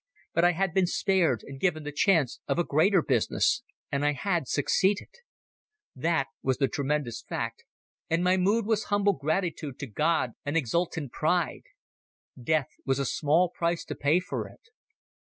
But 0.33 0.43
I 0.43 0.53
had 0.53 0.73
been 0.73 0.87
spared, 0.87 1.43
and 1.45 1.59
given 1.59 1.83
the 1.83 1.91
chance 1.91 2.39
of 2.47 2.57
a 2.57 2.63
greater 2.63 3.03
business, 3.03 3.61
and 3.91 4.03
I 4.03 4.13
had 4.13 4.47
succeeded. 4.47 5.09
That 5.95 6.25
was 6.41 6.57
the 6.57 6.67
tremendous 6.67 7.21
fact, 7.21 7.65
and 8.09 8.23
my 8.23 8.35
mood 8.35 8.65
was 8.65 8.85
humble 8.85 9.13
gratitude 9.13 9.77
to 9.77 9.85
God 9.85 10.31
and 10.43 10.57
exultant 10.57 11.11
pride. 11.11 11.65
Death 12.41 12.69
was 12.83 12.97
a 12.97 13.05
small 13.05 13.49
price 13.51 13.85
to 13.85 13.93
pay 13.95 14.19
for 14.19 14.47
it. 14.47 14.69